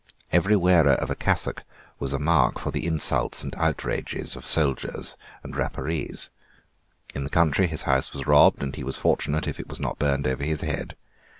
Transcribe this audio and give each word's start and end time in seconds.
Every 0.31 0.55
wearer 0.55 0.93
of 0.93 1.11
a 1.11 1.15
cassock 1.15 1.63
was 1.99 2.11
a 2.11 2.17
mark 2.17 2.57
for 2.57 2.71
the 2.71 2.87
insults 2.87 3.43
and 3.43 3.53
outrages 3.55 4.35
of 4.35 4.47
soldiers 4.47 5.15
and 5.43 5.55
Rapparees. 5.55 6.31
In 7.13 7.23
the 7.23 7.29
country 7.29 7.67
his 7.67 7.83
house 7.83 8.11
was 8.11 8.25
robbed, 8.25 8.63
and 8.63 8.75
he 8.75 8.83
was 8.83 8.97
fortunate 8.97 9.47
if 9.47 9.59
it 9.59 9.69
was 9.69 9.79
not 9.79 9.99
burned 9.99 10.25
over 10.25 10.43
his 10.43 10.61
head. 10.61 10.95